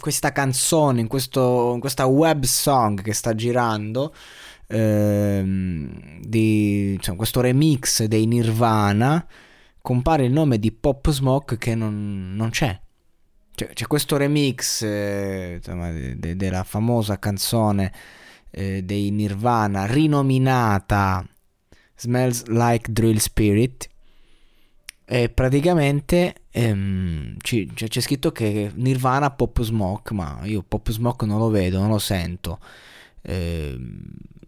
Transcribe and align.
questa 0.00 0.32
canzone, 0.32 1.00
in, 1.00 1.06
questo, 1.06 1.72
in 1.74 1.80
questa 1.80 2.06
web 2.06 2.44
song 2.44 3.00
che 3.02 3.12
sta 3.12 3.34
girando, 3.34 4.14
ehm, 4.66 6.20
di 6.22 6.94
insomma, 6.94 7.16
questo 7.16 7.40
remix 7.40 8.04
dei 8.04 8.26
Nirvana, 8.26 9.26
compare 9.80 10.24
il 10.24 10.32
nome 10.32 10.58
di 10.58 10.72
Pop 10.72 11.10
Smoke 11.10 11.58
che 11.58 11.74
non, 11.74 12.34
non 12.34 12.50
c'è. 12.50 12.78
Cioè, 13.54 13.68
c'è 13.74 13.86
questo 13.86 14.16
remix 14.16 14.82
eh, 14.82 15.54
insomma, 15.56 15.90
de- 15.90 16.18
de- 16.18 16.36
della 16.36 16.64
famosa 16.64 17.18
canzone 17.18 17.92
eh, 18.50 18.82
dei 18.82 19.10
Nirvana 19.10 19.84
rinominata 19.86 21.22
Smells 21.94 22.46
Like 22.46 22.90
Drill 22.90 23.16
Spirit 23.16 23.89
e 25.12 25.28
praticamente 25.28 26.34
ehm, 26.52 27.36
c- 27.38 27.66
c'è 27.74 28.00
scritto 28.00 28.30
che 28.30 28.70
Nirvana 28.72 29.32
Pop 29.32 29.60
Smoke 29.60 30.14
ma 30.14 30.38
io 30.44 30.62
Pop 30.62 30.88
Smoke 30.88 31.26
non 31.26 31.40
lo 31.40 31.48
vedo, 31.48 31.80
non 31.80 31.88
lo 31.88 31.98
sento. 31.98 32.60
Eh, 33.20 33.76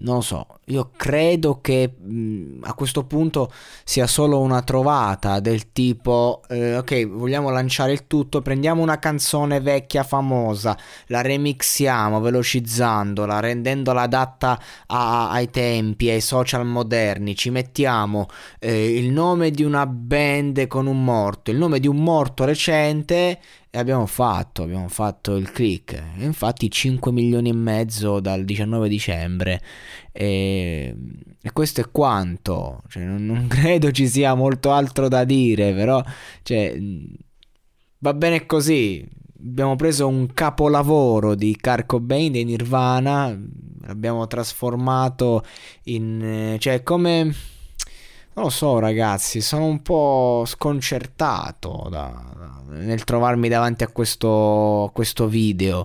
non 0.00 0.16
lo 0.16 0.20
so, 0.20 0.46
io 0.66 0.90
credo 0.96 1.60
che 1.60 1.92
mh, 1.98 2.60
a 2.62 2.74
questo 2.74 3.04
punto 3.04 3.50
sia 3.82 4.06
solo 4.06 4.38
una 4.40 4.62
trovata 4.62 5.40
del 5.40 5.72
tipo, 5.72 6.42
eh, 6.48 6.76
ok, 6.76 7.08
vogliamo 7.08 7.50
lanciare 7.50 7.92
il 7.92 8.06
tutto, 8.06 8.40
prendiamo 8.40 8.80
una 8.80 9.00
canzone 9.00 9.60
vecchia 9.60 10.04
famosa, 10.04 10.78
la 11.06 11.20
remixiamo 11.20 12.20
velocizzandola, 12.20 13.40
rendendola 13.40 14.02
adatta 14.02 14.60
a, 14.86 15.30
ai 15.30 15.50
tempi, 15.50 16.10
ai 16.10 16.20
social 16.20 16.64
moderni, 16.64 17.34
ci 17.34 17.50
mettiamo 17.50 18.28
eh, 18.60 18.96
il 18.96 19.10
nome 19.10 19.50
di 19.50 19.64
una 19.64 19.84
band 19.86 20.68
con 20.68 20.86
un 20.86 21.02
morto, 21.02 21.50
il 21.50 21.56
nome 21.56 21.80
di 21.80 21.88
un 21.88 21.96
morto 21.96 22.44
recente 22.44 23.40
abbiamo 23.78 24.06
fatto, 24.06 24.62
abbiamo 24.62 24.88
fatto 24.88 25.36
il 25.36 25.50
click. 25.50 26.02
Infatti 26.18 26.70
5 26.70 27.12
milioni 27.12 27.50
e 27.50 27.54
mezzo 27.54 28.20
dal 28.20 28.44
19 28.44 28.88
dicembre. 28.88 29.60
E, 30.12 30.94
e 31.40 31.52
questo 31.52 31.80
è 31.80 31.90
quanto. 31.90 32.82
Cioè, 32.88 33.04
non, 33.04 33.24
non, 33.24 33.46
credo 33.48 33.90
ci 33.90 34.08
sia 34.08 34.34
molto 34.34 34.72
altro 34.72 35.08
da 35.08 35.24
dire, 35.24 35.72
però 35.72 36.02
cioè, 36.42 36.76
va 37.98 38.14
bene 38.14 38.46
così. 38.46 39.06
Abbiamo 39.40 39.76
preso 39.76 40.08
un 40.08 40.32
capolavoro 40.32 41.34
di 41.34 41.56
Kurt 41.60 41.86
Cobain 41.86 42.32
dei 42.32 42.44
Nirvana, 42.44 43.38
l'abbiamo 43.86 44.26
trasformato 44.26 45.44
in... 45.84 46.56
cioè 46.58 46.82
come 46.82 47.32
non 48.38 48.46
lo 48.46 48.52
so 48.52 48.78
ragazzi, 48.78 49.40
sono 49.40 49.64
un 49.64 49.82
po' 49.82 50.44
sconcertato 50.46 51.88
da, 51.90 52.24
da, 52.36 52.62
nel 52.76 53.02
trovarmi 53.02 53.48
davanti 53.48 53.82
a 53.82 53.88
questo, 53.88 54.90
questo 54.94 55.26
video. 55.26 55.84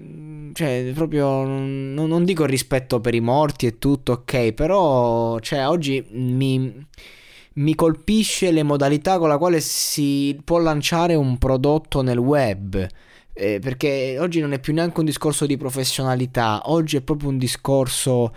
Mm, 0.00 0.52
cioè, 0.52 0.92
proprio 0.94 1.44
non, 1.44 1.94
non, 1.94 2.24
dico 2.24 2.44
rispetto 2.44 3.00
per 3.00 3.14
i 3.14 3.20
morti 3.20 3.66
e 3.66 3.78
tutto, 3.78 4.12
ok, 4.12 4.52
però 4.52 5.38
cioè, 5.40 5.66
oggi 5.66 6.04
mi, 6.10 6.86
mi 7.54 7.74
colpisce 7.74 8.50
le 8.50 8.62
modalità 8.62 9.18
con 9.18 9.28
la 9.28 9.38
quale 9.38 9.60
si 9.60 10.38
può 10.44 10.58
lanciare 10.58 11.14
un 11.14 11.38
prodotto 11.38 12.02
nel 12.02 12.18
web. 12.18 12.86
Eh, 13.34 13.60
perché 13.60 14.18
oggi 14.18 14.40
non 14.40 14.52
è 14.52 14.60
più 14.60 14.74
neanche 14.74 15.00
un 15.00 15.06
discorso 15.06 15.46
di 15.46 15.56
professionalità, 15.56 16.60
oggi 16.66 16.98
è 16.98 17.00
proprio 17.00 17.30
un 17.30 17.38
discorso 17.38 18.34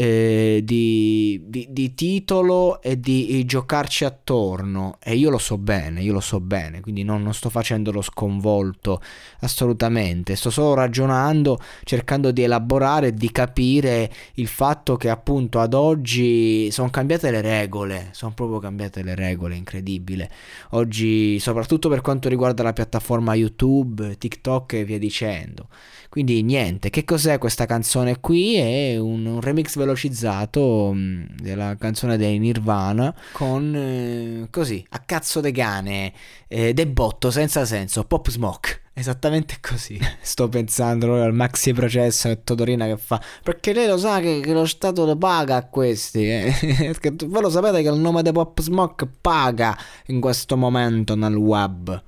eh, 0.00 0.60
di, 0.62 1.42
di, 1.46 1.66
di, 1.70 1.92
titolo 1.92 2.80
e 2.80 3.00
di, 3.00 3.44
giocarci 3.44 4.04
attorno 4.04 4.98
e 5.02 5.16
io 5.16 5.28
lo 5.28 5.38
so 5.38 5.58
bene, 5.58 6.02
io 6.02 6.12
lo 6.12 6.20
so 6.20 6.38
bene, 6.38 6.80
quindi 6.80 7.02
non, 7.02 7.20
non, 7.20 7.34
sto 7.34 7.50
facendo 7.50 7.90
lo 7.90 8.00
sconvolto 8.00 9.02
assolutamente, 9.40 10.36
sto 10.36 10.50
solo 10.50 10.74
ragionando, 10.74 11.58
cercando 11.82 12.30
di 12.30 12.44
elaborare 12.44 13.08
e 13.08 13.14
di 13.14 13.32
capire 13.32 14.08
il 14.34 14.46
fatto 14.46 14.96
che 14.96 15.10
appunto 15.10 15.58
ad 15.58 15.74
oggi 15.74 16.70
sono 16.70 16.90
cambiate 16.90 17.32
le 17.32 17.40
regole, 17.40 18.10
sono 18.12 18.32
proprio 18.34 18.60
cambiate 18.60 19.02
le 19.02 19.16
regole, 19.16 19.56
incredibile. 19.56 20.30
Oggi, 20.70 21.40
soprattutto 21.40 21.88
per 21.88 22.02
quanto 22.02 22.28
riguarda 22.28 22.62
la 22.62 22.72
piattaforma 22.72 23.34
YouTube, 23.34 24.16
TikTok 24.16 24.74
e 24.74 24.84
via 24.84 24.98
dicendo. 24.98 25.66
Quindi 26.08 26.42
niente, 26.42 26.88
che 26.88 27.04
cos'è 27.04 27.36
questa 27.36 27.66
canzone 27.66 28.20
qui? 28.20 28.54
È 28.54 28.96
un, 28.96 29.26
un 29.26 29.40
remix 29.42 29.76
velocizzato 29.88 30.92
mh, 30.92 30.98
mm, 30.98 31.24
della 31.40 31.76
canzone 31.76 32.16
dei 32.16 32.38
Nirvana 32.38 33.14
con 33.32 33.74
eh, 33.74 34.48
così, 34.50 34.84
a 34.90 34.98
cazzo 35.00 35.40
de 35.40 35.52
cane, 35.52 36.12
eh, 36.46 36.74
de 36.74 36.86
botto, 36.86 37.30
senza 37.30 37.64
senso, 37.64 38.04
pop 38.04 38.28
smoke. 38.28 38.82
Esattamente 38.98 39.58
così. 39.60 39.96
Sto 40.20 40.48
pensando 40.48 41.22
al 41.22 41.32
maxi 41.32 41.72
processo 41.72 42.28
e 42.30 42.42
Todorina 42.42 42.84
che 42.86 42.96
fa. 42.96 43.22
Perché 43.44 43.72
lei 43.72 43.86
lo 43.86 43.96
sa 43.96 44.18
che, 44.18 44.40
che 44.40 44.52
lo 44.52 44.66
Stato 44.66 45.04
lo 45.04 45.16
paga 45.16 45.54
a 45.54 45.66
questi. 45.66 46.28
Eh? 46.28 46.96
Voi 47.26 47.40
lo 47.40 47.48
sapete 47.48 47.80
che 47.82 47.88
il 47.90 48.00
nome 48.00 48.22
di 48.22 48.32
Pop 48.32 48.60
Smoke 48.60 49.06
paga 49.20 49.78
in 50.06 50.20
questo 50.20 50.56
momento 50.56 51.14
nel 51.14 51.36
web. 51.36 52.02